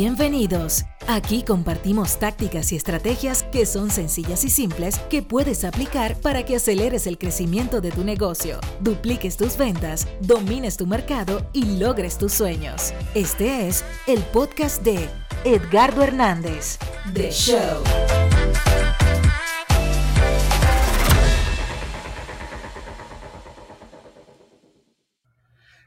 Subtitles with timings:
[0.00, 0.84] Bienvenidos.
[1.08, 6.54] Aquí compartimos tácticas y estrategias que son sencillas y simples que puedes aplicar para que
[6.54, 12.32] aceleres el crecimiento de tu negocio, dupliques tus ventas, domines tu mercado y logres tus
[12.32, 12.94] sueños.
[13.16, 15.08] Este es el podcast de
[15.42, 16.78] Edgardo Hernández,
[17.12, 17.82] The Show.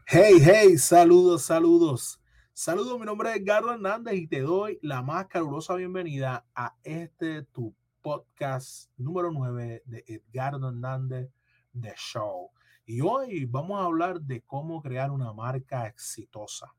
[0.06, 2.21] Hey, hey, saludos, saludos.
[2.54, 7.44] Saludos, mi nombre es Edgardo Hernández y te doy la más calurosa bienvenida a este
[7.44, 11.32] tu podcast número 9 de Edgardo Hernández
[11.80, 12.52] The Show.
[12.86, 16.76] Y hoy vamos a hablar de cómo crear una marca exitosa.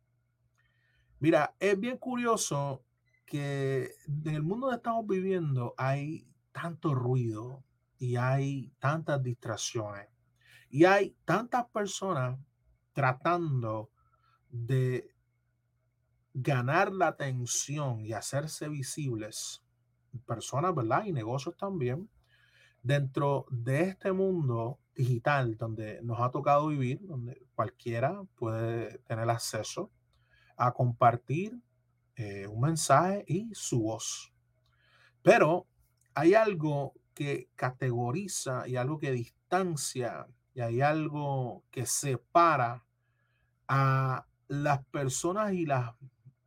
[1.18, 2.84] Mira, es bien curioso
[3.24, 7.64] que en el mundo que estamos viviendo hay tanto ruido
[7.98, 10.06] y hay tantas distracciones
[10.68, 12.38] y hay tantas personas
[12.92, 13.90] tratando
[14.50, 15.11] de
[16.34, 19.62] ganar la atención y hacerse visibles,
[20.26, 21.04] personas, ¿verdad?
[21.04, 22.08] Y negocios también,
[22.82, 29.90] dentro de este mundo digital donde nos ha tocado vivir, donde cualquiera puede tener acceso
[30.56, 31.58] a compartir
[32.16, 34.32] eh, un mensaje y su voz.
[35.22, 35.66] Pero
[36.14, 42.84] hay algo que categoriza y algo que distancia y hay algo que separa
[43.68, 45.94] a las personas y las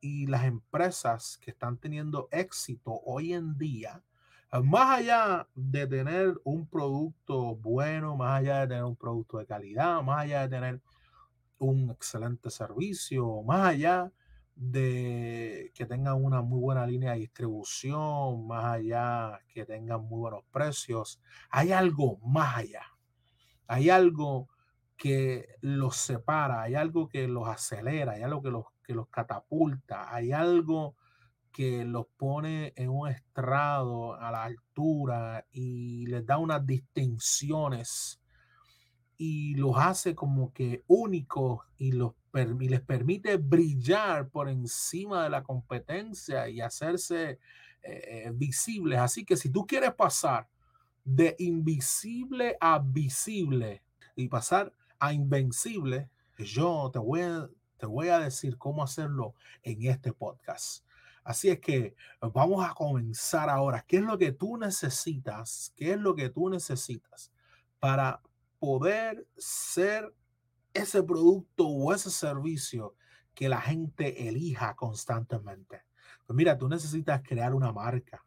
[0.06, 4.04] y las empresas que están teniendo éxito hoy en día,
[4.52, 9.48] eh, más allá de tener un producto bueno, más allá de tener un producto de
[9.48, 10.82] calidad, más allá de tener
[11.58, 14.12] un excelente servicio, más allá
[14.56, 20.44] de que tengan una muy buena línea de distribución, más allá que tengan muy buenos
[20.52, 21.20] precios,
[21.50, 22.84] hay algo más allá.
[23.68, 24.50] Hay algo
[24.96, 30.14] que los separa, hay algo que los acelera, hay algo que los que los catapulta,
[30.14, 30.96] hay algo
[31.52, 38.22] que los pone en un estrado a la altura y les da unas distinciones
[39.18, 45.44] y los hace como que únicos y, los, les permite brillar por encima de la
[45.44, 47.40] competencia y hacerse
[47.82, 49.00] eh, visibles.
[49.00, 50.50] Así que si tú quieres pasar
[51.06, 53.84] de invisible a visible
[54.16, 57.48] y pasar a invencible, yo te voy a
[57.78, 60.86] te voy a decir cómo hacerlo en este podcast.
[61.24, 63.84] Así es que vamos a comenzar ahora.
[63.88, 65.74] ¿Qué es lo que tú necesitas?
[65.76, 67.32] ¿Qué es lo que tú necesitas
[67.80, 68.22] para
[68.60, 70.14] poder ser
[70.74, 72.96] ese producto o ese servicio
[73.34, 75.82] que la gente elija constantemente?
[76.28, 78.24] Pues mira, tú necesitas crear una marca.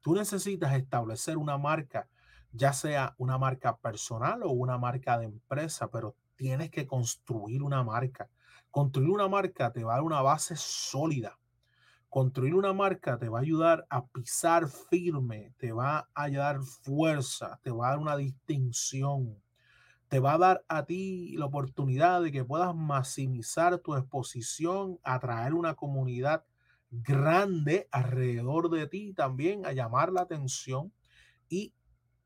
[0.00, 2.08] Tú necesitas establecer una marca,
[2.52, 7.82] ya sea una marca personal o una marca de empresa, pero tienes que construir una
[7.82, 8.28] marca.
[8.74, 11.38] Construir una marca te va a dar una base sólida.
[12.08, 17.60] Construir una marca te va a ayudar a pisar firme, te va a dar fuerza,
[17.62, 19.40] te va a dar una distinción,
[20.08, 25.54] te va a dar a ti la oportunidad de que puedas maximizar tu exposición, atraer
[25.54, 26.44] una comunidad
[26.90, 30.92] grande alrededor de ti también, a llamar la atención
[31.48, 31.72] y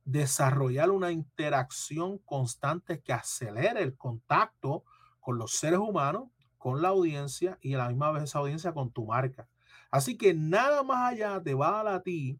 [0.06, 4.84] desarrollar una interacción constante que acelere el contacto
[5.20, 8.90] con los seres humanos con la audiencia y a la misma vez esa audiencia con
[8.90, 9.48] tu marca.
[9.90, 12.38] Así que nada más allá te va a dar a ti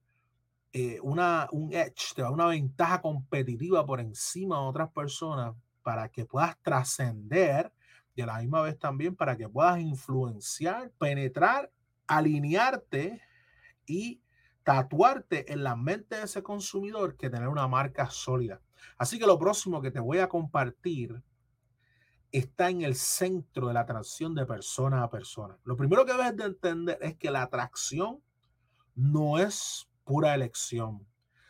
[0.72, 5.54] eh, una, un edge, te va a una ventaja competitiva por encima de otras personas
[5.82, 7.72] para que puedas trascender
[8.14, 11.70] y a la misma vez también para que puedas influenciar, penetrar,
[12.06, 13.22] alinearte
[13.86, 14.20] y
[14.64, 18.60] tatuarte en la mente de ese consumidor que tener una marca sólida.
[18.98, 21.22] Así que lo próximo que te voy a compartir
[22.32, 25.58] está en el centro de la atracción de persona a persona.
[25.64, 28.20] Lo primero que debes de entender es que la atracción
[28.94, 31.06] no es pura elección,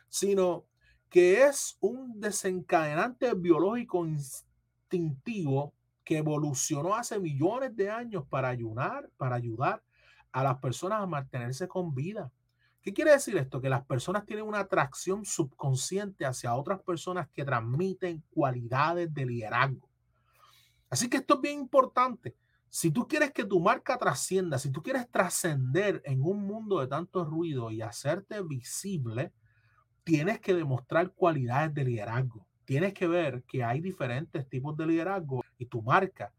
[0.09, 0.65] sino
[1.09, 5.75] que es un desencadenante biológico instintivo
[6.05, 9.83] que evolucionó hace millones de años para ayudar, para ayudar
[10.33, 12.31] a las personas a mantenerse con vida.
[12.83, 13.61] ¿Qué quiere decir esto?
[13.61, 19.88] Que las personas tienen una atracción subconsciente hacia otras personas que transmiten cualidades de liderazgo
[20.91, 22.37] Así que esto es bien importante.
[22.71, 26.87] Si tú quieres que tu marca trascienda, si tú quieres trascender en un mundo de
[26.87, 29.33] tanto ruido y hacerte visible,
[30.05, 32.47] tienes que demostrar cualidades de liderazgo.
[32.65, 36.33] Tienes que ver que hay diferentes tipos de liderazgo y tu marca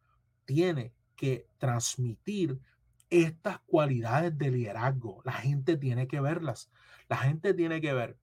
[0.45, 2.59] tiene que transmitir
[3.09, 5.21] estas cualidades de liderazgo.
[5.25, 6.69] La gente tiene que verlas.
[7.07, 8.17] La gente tiene que ver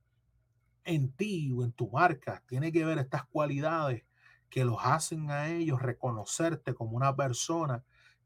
[0.84, 4.05] en ti o en tu marca, tiene que ver estas cualidades
[4.48, 7.84] que los hacen a ellos reconocerte como una persona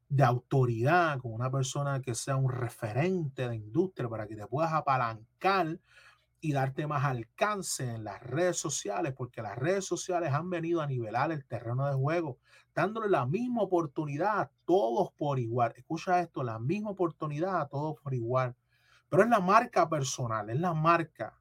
[0.09, 4.73] de autoridad, con una persona que sea un referente de industria para que te puedas
[4.73, 5.79] apalancar
[6.41, 10.87] y darte más alcance en las redes sociales, porque las redes sociales han venido a
[10.87, 12.39] nivelar el terreno de juego,
[12.75, 15.75] dándole la misma oportunidad a todos por igual.
[15.77, 18.57] Escucha esto, la misma oportunidad a todos por igual.
[19.09, 21.40] Pero es la marca personal, es la marca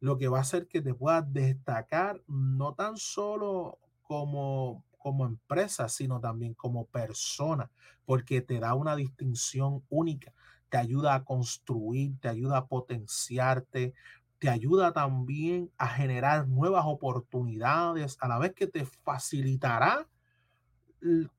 [0.00, 5.88] lo que va a hacer que te puedas destacar no tan solo como como empresa,
[5.88, 7.70] sino también como persona,
[8.04, 10.34] porque te da una distinción única
[10.68, 13.94] te ayuda a construir, te ayuda a potenciarte,
[14.38, 20.06] te ayuda también a generar nuevas oportunidades, a la vez que te facilitará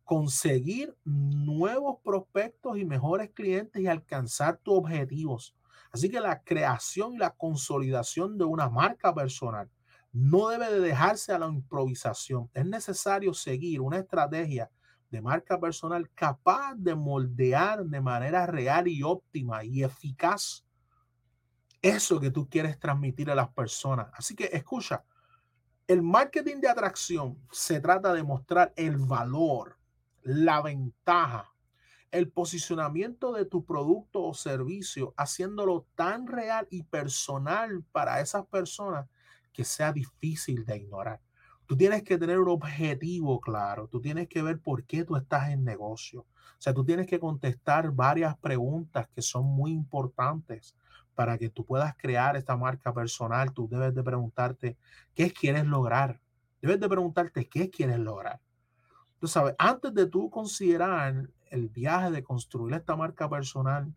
[0.03, 5.55] conseguir nuevos prospectos y mejores clientes y alcanzar tus objetivos.
[5.91, 9.69] Así que la creación y la consolidación de una marca personal
[10.11, 12.49] no debe de dejarse a la improvisación.
[12.53, 14.69] Es necesario seguir una estrategia
[15.09, 20.63] de marca personal capaz de moldear de manera real y óptima y eficaz
[21.81, 24.07] eso que tú quieres transmitir a las personas.
[24.13, 25.03] Así que escucha,
[25.87, 29.77] el marketing de atracción se trata de mostrar el valor,
[30.21, 31.51] la ventaja,
[32.11, 39.07] el posicionamiento de tu producto o servicio, haciéndolo tan real y personal para esas personas
[39.53, 41.21] que sea difícil de ignorar.
[41.65, 45.49] Tú tienes que tener un objetivo claro, tú tienes que ver por qué tú estás
[45.49, 46.21] en negocio.
[46.21, 50.75] O sea, tú tienes que contestar varias preguntas que son muy importantes
[51.13, 53.53] para que tú puedas crear esta marca personal.
[53.53, 54.77] Tú debes de preguntarte
[55.13, 56.19] qué quieres lograr.
[56.61, 58.41] Debes de preguntarte qué quieres lograr.
[59.19, 63.93] Tú sabes, antes de tú considerar el viaje de construir esta marca personal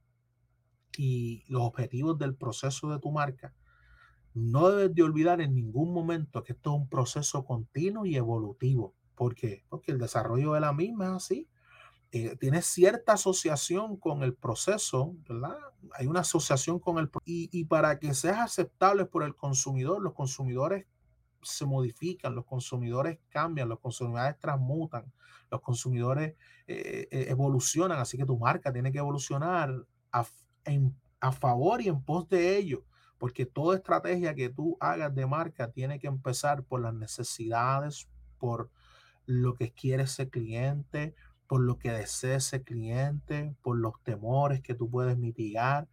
[0.96, 3.54] y los objetivos del proceso de tu marca,
[4.34, 8.94] no debes de olvidar en ningún momento que esto es un proceso continuo y evolutivo.
[9.14, 9.64] ¿Por qué?
[9.68, 11.48] Porque el desarrollo de la misma es así.
[12.10, 15.56] Eh, tiene cierta asociación con el proceso, ¿verdad?
[15.94, 20.14] Hay una asociación con el y, y para que seas aceptable por el consumidor, los
[20.14, 20.86] consumidores
[21.42, 25.12] se modifican, los consumidores cambian, los consumidores transmutan,
[25.50, 26.34] los consumidores
[26.66, 30.26] eh, eh, evolucionan, así que tu marca tiene que evolucionar a,
[31.20, 32.84] a favor y en pos de ello
[33.22, 38.68] porque toda estrategia que tú hagas de marca tiene que empezar por las necesidades, por
[39.26, 41.14] lo que quiere ese cliente,
[41.46, 45.86] por lo que desea ese cliente, por los temores que tú puedes mitigar,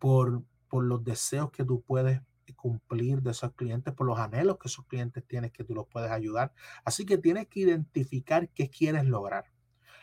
[0.00, 2.20] por, por los deseos que tú puedes
[2.54, 6.10] cumplir de esos clientes, por los anhelos que esos clientes tienen que tú los puedes
[6.10, 6.52] ayudar.
[6.84, 9.46] Así que tienes que identificar qué quieres lograr.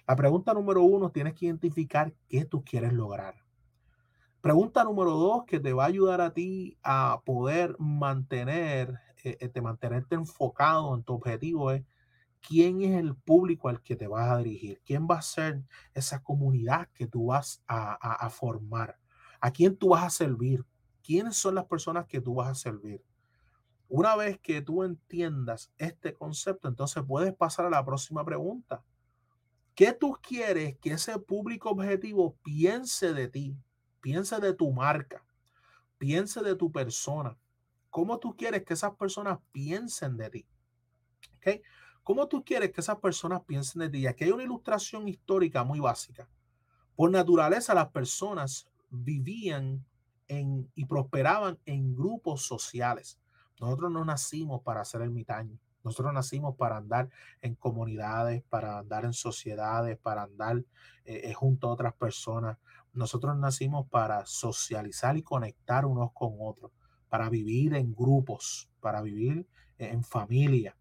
[0.07, 3.35] La pregunta número uno, tienes que identificar qué tú quieres lograr.
[4.41, 9.61] Pregunta número dos que te va a ayudar a ti a poder mantener, eh, eh
[9.61, 11.83] mantenerte enfocado en tu objetivo es
[12.41, 15.61] quién es el público al que te vas a dirigir, quién va a ser
[15.93, 18.97] esa comunidad que tú vas a, a formar,
[19.41, 20.65] a quién tú vas a servir,
[21.09, 23.03] quiénes son las personas que tú vas a servir.
[23.87, 28.83] Una vez que tú entiendas este concepto, entonces puedes pasar a la próxima pregunta.
[29.73, 33.57] ¿Qué tú quieres que ese público objetivo piense de ti?
[34.01, 35.25] Piense de tu marca,
[35.97, 37.35] piense de tu persona.
[37.89, 40.45] ¿Cómo tú quieres que esas personas piensen de ti?
[41.37, 41.63] ¿Okay?
[42.03, 44.05] ¿Cómo tú quieres que esas personas piensen de ti?
[44.05, 46.29] Aquí hay una ilustración histórica muy básica.
[46.95, 49.83] Por naturaleza, las personas vivían
[50.29, 53.19] en, y prosperaban en grupos sociales.
[53.59, 55.59] Nosotros no nacimos para ser ermitaños.
[55.83, 57.09] Nosotros nacimos para andar
[57.41, 60.57] en comunidades, para andar en sociedades, para andar
[61.05, 62.57] eh, eh, junto a otras personas.
[62.93, 66.71] Nosotros nacimos para socializar y conectar unos con otros,
[67.07, 70.75] para vivir en grupos, para vivir en familia.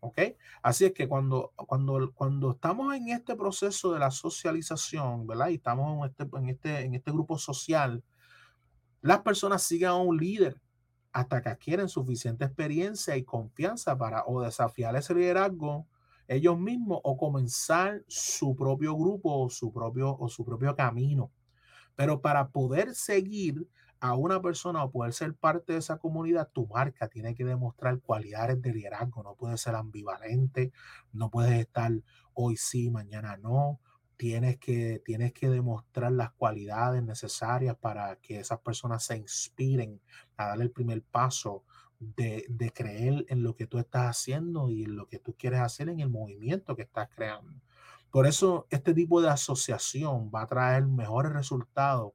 [0.00, 0.20] ¿Ok?
[0.62, 5.48] Así es que cuando, cuando, cuando estamos en este proceso de la socialización, ¿verdad?
[5.48, 8.02] Y estamos en este, en este, en este grupo social,
[9.02, 10.60] las personas siguen a un líder
[11.12, 15.86] hasta que adquieren suficiente experiencia y confianza para o desafiar ese liderazgo
[16.28, 21.30] ellos mismos o comenzar su propio grupo o su propio, o su propio camino.
[21.94, 23.68] Pero para poder seguir
[24.00, 28.00] a una persona o poder ser parte de esa comunidad, tu marca tiene que demostrar
[28.00, 29.22] cualidades de liderazgo.
[29.22, 30.72] No puede ser ambivalente,
[31.12, 31.92] no puedes estar
[32.34, 33.80] hoy sí, mañana no.
[34.16, 40.00] Tienes que, tienes que demostrar las cualidades necesarias para que esas personas se inspiren
[40.36, 41.64] a dar el primer paso
[41.98, 45.60] de, de creer en lo que tú estás haciendo y en lo que tú quieres
[45.60, 47.52] hacer en el movimiento que estás creando.
[48.10, 52.12] Por eso este tipo de asociación va a traer mejores resultados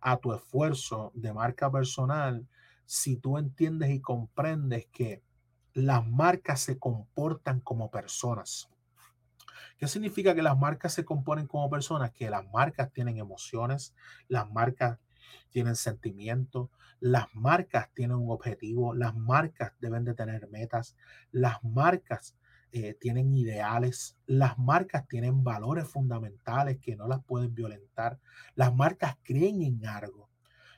[0.00, 2.46] a tu esfuerzo de marca personal
[2.84, 5.22] si tú entiendes y comprendes que
[5.74, 8.70] las marcas se comportan como personas.
[9.78, 12.10] ¿Qué significa que las marcas se componen como personas?
[12.10, 13.94] Que las marcas tienen emociones,
[14.28, 14.98] las marcas
[15.50, 20.96] tienen sentimientos, las marcas tienen un objetivo, las marcas deben de tener metas,
[21.30, 22.34] las marcas
[22.72, 28.18] eh, tienen ideales, las marcas tienen valores fundamentales que no las pueden violentar,
[28.54, 30.28] las marcas creen en algo,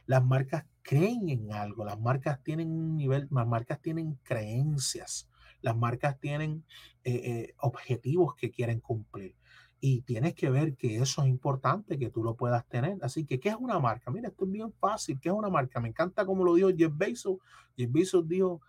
[0.07, 5.29] las marcas creen en algo, las marcas tienen un nivel, las marcas tienen creencias,
[5.61, 6.65] las marcas tienen
[7.05, 9.37] eh, eh, objetivos que quieren cumplir.
[9.81, 12.99] Y tienes que ver que eso es importante, que tú lo puedas tener.
[13.01, 14.11] Así que, ¿qué es una marca?
[14.11, 15.21] Mira, esto es bien fácil.
[15.21, 15.81] ¿Qué es una marca?
[15.81, 17.37] Me encanta como lo dijo Jeff Bezos.
[17.77, 18.61] Jeff Bezos dijo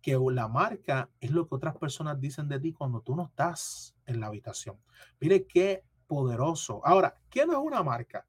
[0.00, 3.94] que la marca es lo que otras personas dicen de ti cuando tú no estás
[4.06, 4.78] en la habitación.
[5.20, 6.80] Mire qué poderoso.
[6.84, 8.26] Ahora, ¿qué no es una marca?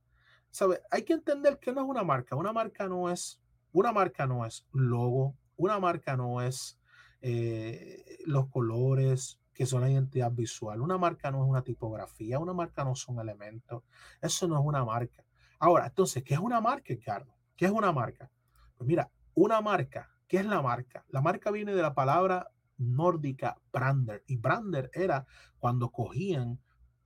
[0.50, 0.82] ¿Sabe?
[0.90, 2.36] Hay que entender que no es una marca.
[2.36, 3.40] Una marca no es,
[3.72, 6.80] una marca no es logo, una marca no es
[7.22, 10.82] eh, los colores, que son la identidad visual.
[10.82, 13.84] Una marca no es una tipografía, una marca no son elementos.
[14.22, 15.24] Eso no es una marca.
[15.60, 17.36] Ahora, entonces, ¿qué es una marca, Carlos?
[17.56, 18.30] ¿Qué es una marca?
[18.78, 21.06] Pues mira, una marca, ¿qué es la marca?
[21.10, 24.24] La marca viene de la palabra nórdica brander.
[24.28, 25.26] Y brander era
[25.58, 26.60] cuando cogían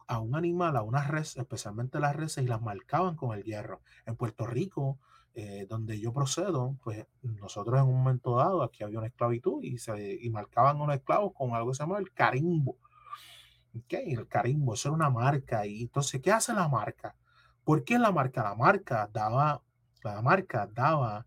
[0.08, 3.82] a un animal, a una res, especialmente las reses, y las marcaban con el hierro.
[4.06, 5.00] En Puerto Rico,
[5.34, 9.78] eh, donde yo procedo, pues nosotros en un momento dado, aquí había una esclavitud y,
[9.78, 12.78] se, y marcaban unos esclavos con algo que se llama el carimbo.
[13.90, 15.66] El carimbo, eso era una marca.
[15.66, 17.16] Y entonces, ¿qué hace la marca?
[17.64, 18.44] ¿Por qué la marca?
[18.44, 19.62] La marca daba,
[20.04, 21.26] la marca daba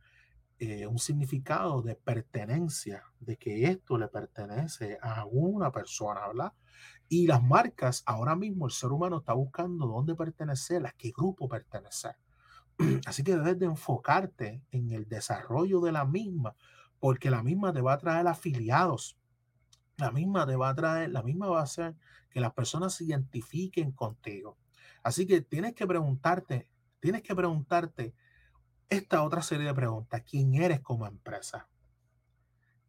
[0.58, 6.52] eh, un significado de pertenencia, de que esto le pertenece a una persona, ¿verdad?
[7.08, 11.48] Y las marcas, ahora mismo el ser humano está buscando dónde pertenecer, a qué grupo
[11.48, 12.16] pertenecer.
[13.06, 16.56] Así que debes de enfocarte en el desarrollo de la misma,
[16.98, 19.16] porque la misma te va a traer afiliados.
[19.96, 21.94] La misma te va a traer, la misma va a hacer
[22.30, 24.58] que las personas se identifiquen contigo.
[25.02, 28.14] Así que tienes que preguntarte, tienes que preguntarte
[28.88, 30.22] esta otra serie de preguntas.
[30.28, 31.68] ¿Quién eres como empresa?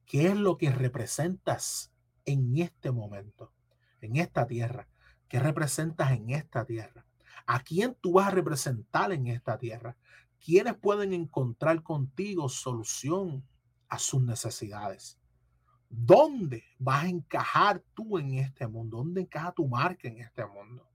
[0.05, 1.91] ¿Qué es lo que representas
[2.25, 3.53] en este momento,
[4.01, 4.87] en esta tierra?
[5.27, 7.05] ¿Qué representas en esta tierra?
[7.45, 9.95] ¿A quién tú vas a representar en esta tierra?
[10.43, 13.43] ¿Quiénes pueden encontrar contigo solución
[13.87, 15.19] a sus necesidades?
[15.89, 18.97] ¿Dónde vas a encajar tú en este mundo?
[18.97, 20.87] ¿Dónde encaja tu marca en este mundo?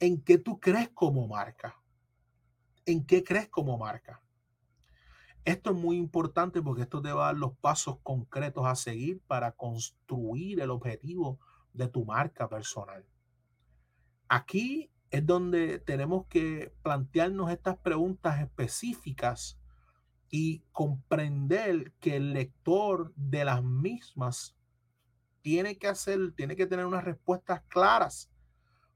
[0.00, 1.80] ¿En qué tú crees como marca?
[2.84, 4.20] ¿En qué crees como marca?
[5.44, 9.20] Esto es muy importante porque esto te va a dar los pasos concretos a seguir
[9.26, 11.40] para construir el objetivo
[11.72, 13.04] de tu marca personal.
[14.28, 19.60] Aquí es donde tenemos que plantearnos estas preguntas específicas
[20.30, 24.56] y comprender que el lector de las mismas
[25.42, 28.30] tiene que hacer, tiene que tener unas respuestas claras,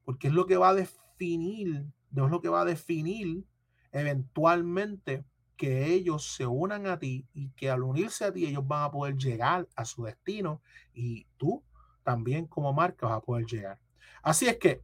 [0.06, 3.44] porque es lo que va a definir, es lo que va a definir
[3.92, 5.26] eventualmente
[5.58, 8.90] que ellos se unan a ti y que al unirse a ti ellos van a
[8.90, 10.62] poder llegar a su destino
[10.94, 11.62] y tú
[12.04, 13.78] también como marca vas a poder llegar.
[14.22, 14.80] Así es que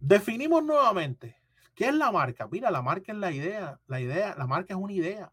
[0.00, 1.36] Definimos nuevamente
[1.74, 2.48] qué es la marca.
[2.50, 3.80] Mira, la marca es la idea.
[3.86, 5.32] La idea, la marca es una idea.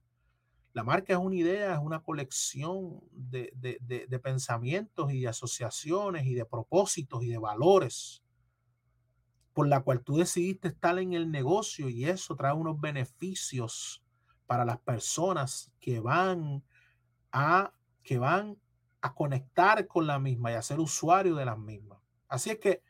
[0.74, 6.34] La marca es una idea, es una colección de, de pensamientos y de asociaciones y
[6.34, 8.26] de propósitos y de valores
[9.56, 14.04] por la cual tú decidiste estar en el negocio y eso trae unos beneficios
[14.46, 16.62] para las personas que van
[17.32, 17.72] a
[18.04, 18.60] que van
[19.00, 22.00] a conectar con la misma y a ser usuario de las mismas.
[22.28, 22.84] Así es que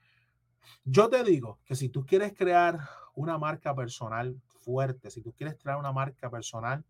[0.84, 2.80] yo te digo que si tú quieres crear
[3.14, 6.84] una marca personal fuerte, si tú quieres crear una marca personal,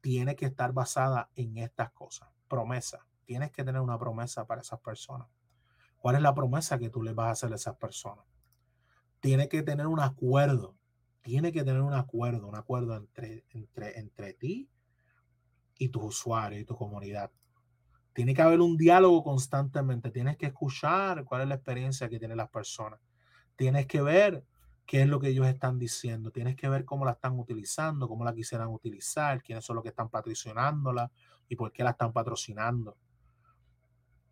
[0.00, 2.28] tiene que estar basada en estas cosas.
[2.48, 3.06] Promesa.
[3.24, 5.28] Tienes que tener una promesa para esas personas.
[5.98, 8.24] ¿Cuál es la promesa que tú les vas a hacer a esas personas?
[9.20, 10.76] Tiene que tener un acuerdo.
[11.22, 14.70] Tiene que tener un acuerdo, un acuerdo entre, entre, entre ti
[15.76, 17.30] y tus usuarios y tu comunidad.
[18.18, 20.10] Tiene que haber un diálogo constantemente.
[20.10, 22.98] Tienes que escuchar cuál es la experiencia que tienen las personas.
[23.54, 24.42] Tienes que ver
[24.86, 26.32] qué es lo que ellos están diciendo.
[26.32, 29.90] Tienes que ver cómo la están utilizando, cómo la quisieran utilizar, quiénes son los que
[29.90, 31.12] están patrocinándola
[31.48, 32.96] y por qué la están patrocinando.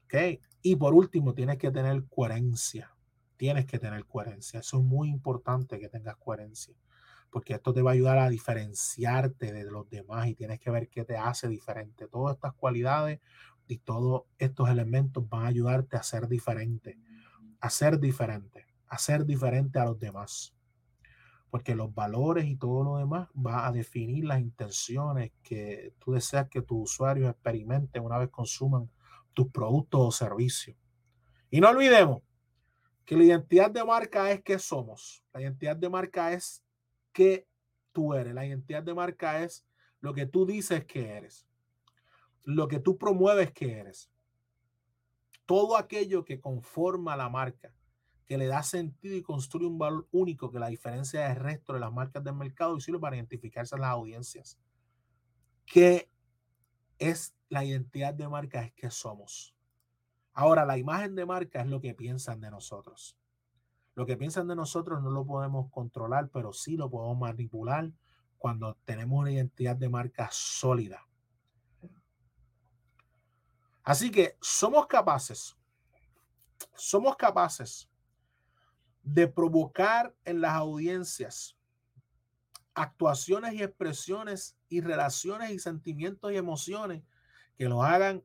[0.06, 0.40] ¿Ok?
[0.62, 2.92] Y por último, tienes que tener coherencia.
[3.36, 4.58] Tienes que tener coherencia.
[4.58, 6.74] Eso es muy importante que tengas coherencia.
[7.30, 10.88] Porque esto te va a ayudar a diferenciarte de los demás y tienes que ver
[10.88, 12.08] qué te hace diferente.
[12.08, 13.20] Todas estas cualidades
[13.66, 16.98] y todos estos elementos van a ayudarte a ser diferente,
[17.60, 20.54] a ser diferente, a ser diferente a los demás.
[21.50, 26.48] Porque los valores y todo lo demás va a definir las intenciones que tú deseas
[26.48, 28.90] que tus usuarios experimenten una vez consuman
[29.32, 30.76] tus productos o servicios.
[31.50, 32.22] Y no olvidemos
[33.04, 35.22] que la identidad de marca es qué somos.
[35.32, 36.62] La identidad de marca es
[37.12, 37.46] qué
[37.92, 38.34] tú eres.
[38.34, 39.64] La identidad de marca es
[40.00, 41.46] lo que tú dices que eres.
[42.46, 44.08] Lo que tú promueves que eres.
[45.46, 47.74] Todo aquello que conforma la marca,
[48.24, 51.80] que le da sentido y construye un valor único que la diferencia del resto de
[51.80, 54.58] las marcas del mercado y sirve para identificarse en las audiencias.
[55.64, 56.08] ¿Qué
[57.00, 58.62] es la identidad de marca?
[58.62, 59.52] Es que somos.
[60.32, 63.16] Ahora, la imagen de marca es lo que piensan de nosotros.
[63.96, 67.90] Lo que piensan de nosotros no lo podemos controlar, pero sí lo podemos manipular
[68.38, 71.08] cuando tenemos una identidad de marca sólida.
[73.86, 75.56] Así que somos capaces,
[76.74, 77.88] somos capaces
[79.04, 81.56] de provocar en las audiencias
[82.74, 87.04] actuaciones y expresiones y relaciones y sentimientos y emociones
[87.56, 88.24] que nos hagan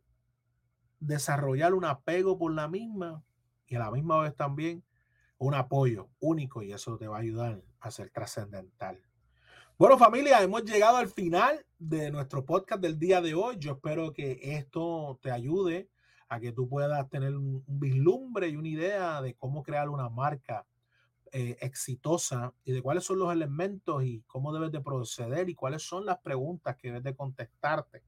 [1.00, 3.24] desarrollar un apego por la misma
[3.68, 4.84] y a la misma vez también
[5.38, 9.00] un apoyo único y eso te va a ayudar a ser trascendental.
[9.82, 13.56] Bueno familia, hemos llegado al final de nuestro podcast del día de hoy.
[13.58, 15.90] Yo espero que esto te ayude
[16.30, 20.68] a que tú puedas tener un, vislumbre y una idea de cómo crear una marca
[21.32, 25.82] eh, exitosa y de cuáles son los elementos y cómo debes de proceder y cuáles
[25.82, 28.04] son las preguntas que debes de contestarte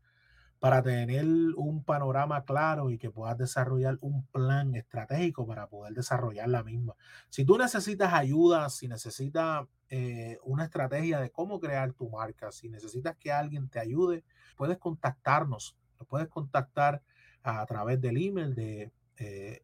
[0.63, 1.25] para tener
[1.57, 6.95] un panorama claro y que puedas desarrollar un plan estratégico para poder desarrollar la misma.
[7.29, 12.69] Si tú necesitas ayuda, si necesitas eh, una estrategia de cómo crear tu marca, si
[12.69, 14.23] necesitas que alguien te ayude,
[14.55, 15.75] puedes contactarnos.
[15.99, 17.01] Nos puedes contactar
[17.43, 19.63] a, través del email de eh,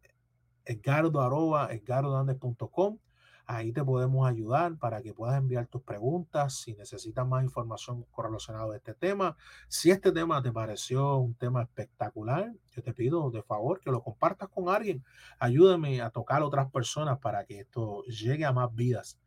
[3.51, 8.71] Ahí te podemos ayudar para que puedas enviar tus preguntas si necesitas más información relacionada
[8.71, 9.37] a este tema.
[9.67, 14.03] Si este tema te pareció un tema espectacular, yo te pido de favor que lo
[14.03, 15.03] compartas con alguien.
[15.39, 19.17] Ayúdame a tocar a otras personas para que esto llegue a más vidas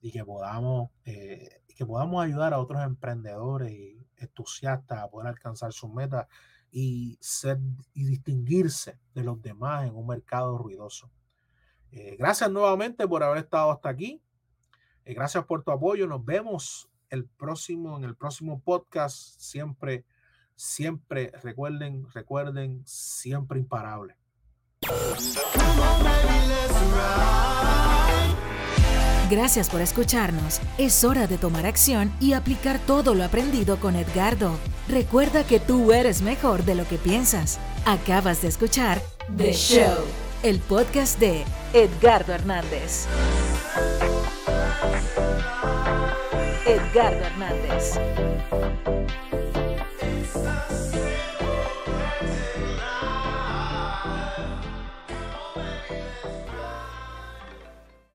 [0.00, 5.72] y que podamos, eh, que podamos ayudar a otros emprendedores y entusiastas a poder alcanzar
[5.72, 6.28] sus metas
[6.70, 7.58] y ser
[7.92, 11.10] y distinguirse de los demás en un mercado ruidoso.
[11.96, 14.20] Eh, gracias nuevamente por haber estado hasta aquí.
[15.04, 16.08] Eh, gracias por tu apoyo.
[16.08, 19.38] Nos vemos el próximo, en el próximo podcast.
[19.38, 20.04] Siempre,
[20.56, 24.16] siempre, recuerden, recuerden, siempre imparable.
[29.30, 30.60] Gracias por escucharnos.
[30.78, 34.58] Es hora de tomar acción y aplicar todo lo aprendido con Edgardo.
[34.88, 37.60] Recuerda que tú eres mejor de lo que piensas.
[37.86, 39.00] Acabas de escuchar
[39.36, 40.04] The Show
[40.44, 41.42] el podcast de
[41.74, 43.08] Edgardo Hernández.
[46.64, 47.98] Edgardo Hernández.